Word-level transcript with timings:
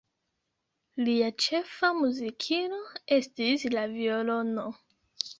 Lia 1.01 1.25
ĉefa 1.43 1.91
muzikilo 1.97 2.79
estis 3.17 3.65
la 3.75 3.83
violono. 3.93 4.65